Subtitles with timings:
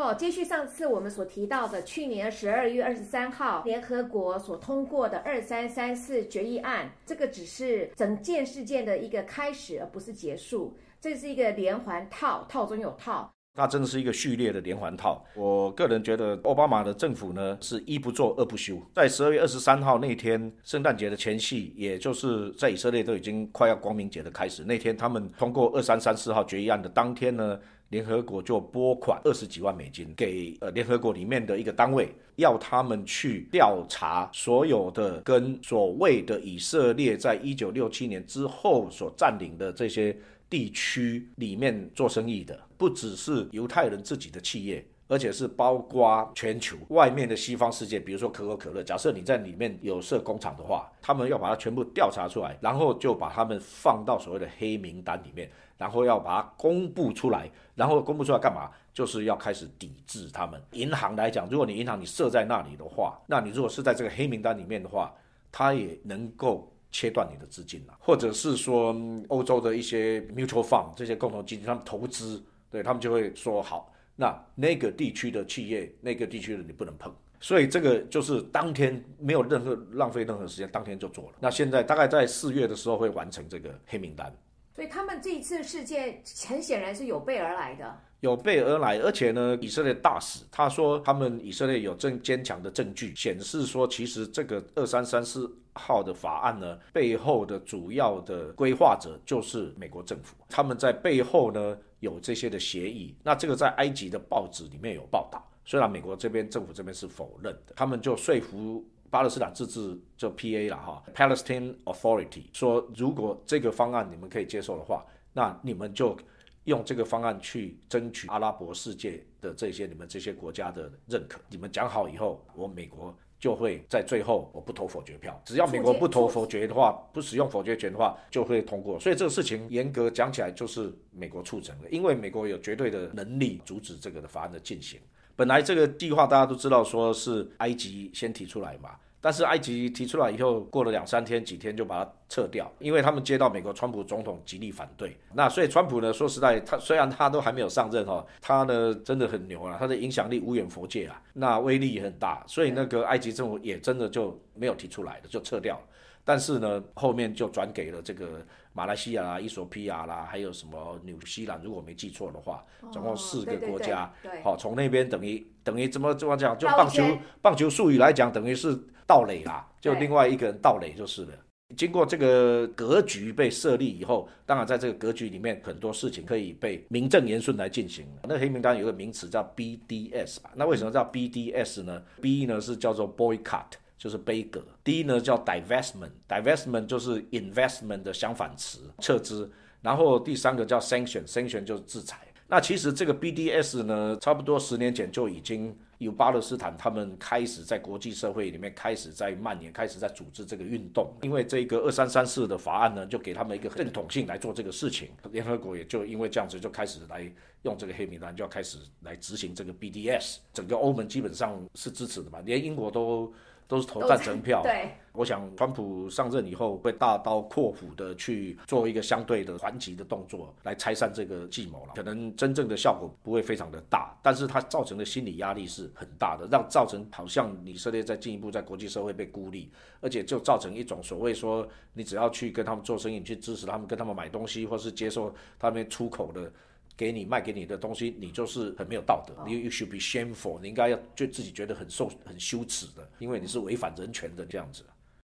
[0.00, 10.76] 哦，接续上次我们所提到的，去年十二月二十三号联合国所通过的二三三四决议案，这个只是整件事件的一个开始，而不是结束。
[11.00, 13.28] 这是一个连环套，套中有套。
[13.58, 15.20] 那真的是一个序列的连环套。
[15.34, 18.80] 我个人觉得，奥巴马的政府呢是一不做二不休。
[18.94, 40.16] 在十二月二十三号那天，圣诞节的前夕，也就是在以色列都已经快要光明节的开始那天，他们通过二三三四号决议案的当天呢，联合国就拨款二十几万美金给呃联合国里面的一个单位，要他们去调查所有的跟所谓的以色列在一九六七年之后所占领的这些。
[40.50, 48.82] 地区里面做生意的不只是犹太人自己的企业，而且是包括全球外面的西方世界，比如说可口可乐。
[48.82, 58.70] 假设你在里面有设工厂的话，他们要把它全部调查出来，然后就把他们放到所谓的黑名单里面，然后要把它公布出来，然后公布出来干嘛？
[58.94, 60.60] 就是要开始抵制他们。
[60.72, 65.14] 银行来讲，如果你银行你设在那里的话，那你如果是在这个黑名单里面的话，
[65.52, 66.72] 它也能够。
[66.90, 68.96] 切断你的资金了，或者是说
[69.28, 77.14] 欧洲的一些 mutual fund 这些共同基金，他们投资，对他们就会说好，那那个地区的企业，那个地区的你不能碰。
[77.40, 81.36] 所以这个就是当天没有任何浪费任何时间，当天就做了。
[81.38, 84.34] 那现在大概在四月的时候会完成这个黑名单。
[84.78, 88.00] 所以他们这一次事件很显然是有备而来的。
[88.20, 103.16] 有备而来，而且呢，以色列大使他说，他们以色列有正坚强的证据显示说，其实这个二三三四号的法案呢，背后的主要的规划者就是美国政府，他们在背后呢有这些的协议。
[103.24, 116.16] 那这个在埃及的报纸里面有报道，虽然美国这边政府这边是否认的，他们就说服巴勒斯坦自治就 PA 了哈，Palestine Authority 说，如果这个方案你们可以接受的话，那你们就。
[116.64, 121.40] 用这个方案去争取阿拉伯世界的这些你们这些国家的认可。
[121.48, 125.40] 你们讲好以后，我美国就会在最后我不投否决票。
[125.46, 129.00] 只要美国不投否决的话，不使用否决权的话，就会通过。
[129.00, 135.00] 所以这个事情严格讲起来就是美国促成的，因为美国有绝对的能力阻止这个的法案的进行。
[135.38, 138.90] 本来这个计划大家都知道，说是埃及先提出来嘛。
[139.20, 145.16] 但是埃及提出来以后，过了两三天、几天就把它撤掉，因为他们接到美国川普总统极力反对。
[145.34, 152.44] 那所以川普呢，说实在，他虽然他都还没有上任哈，他呢真的很牛啊，他的影响力无远佛界啊，那威力也很大。
[152.46, 155.82] 所以那个埃及政府也真的就没有提出来的，就撤掉了。
[156.24, 162.62] 但是呢，后面就转给了这个马来西亚啦、伊索比亚啦，还有什么纽西兰，如果没记错的话，
[162.92, 164.12] 总共四个国家。
[164.44, 167.02] 好，从那边等于等于怎么怎么讲，就棒球
[167.40, 168.78] 棒球术语来讲，等于是
[169.08, 171.32] 盗垒啦，就另外一个人盗垒就是了。
[171.76, 178.06] 经过这个格局被设立以后，当然在这个格局里面，很多事情可以被名正言顺来进行。
[178.22, 180.50] 那黑名单有个名词叫 BDS 吧？
[180.54, 183.72] 那为什么叫 BDS 呢？B 呢是叫做 boycott。
[183.98, 184.64] 就是悲歌。
[184.84, 189.50] 第一呢叫 divestment，divestment 就是 investment 的相反词，撤资。
[189.80, 192.18] 然后第三个叫 sanction，sanction 就是制裁。
[192.50, 201.12] 那其实这个 BDS 呢，差不多十年前就已经有巴勒斯坦他们开始在国际社会里面开始在蔓延，开始在组织这个运动。
[201.20, 205.10] 因为这个二三三四的法案呢，就给他们一个正统性来做这个事情。
[205.30, 207.30] 联合国也就因为这样子就开始来
[207.64, 210.38] 用这个黑名单，就要开始来执行这个 BDS。
[210.54, 213.30] 整个欧盟基本上是支持的嘛，连英国都。
[213.68, 214.62] 都是投赞成票。
[214.62, 221.92] 对，我想川普上任以后会大刀阔斧的去做一个相对的还击的动作，来拆散这个计谋了。
[221.96, 236.48] 可能真正的效果不会非常的大，但是它造成的心理压力是很大的，让造成好像以色列在进一步在国际社会被孤立，而且就造成一种所谓说，你只要去跟他们做生意，你去支持他们，跟他们买东西，或是接受他们出口的。
[236.96, 239.32] 给你卖给你的东西，你就是很没有道德。
[239.48, 244.82] You you should be shameful，你应该要就自己觉得很受很羞耻的，因为你是违反人权的这样子。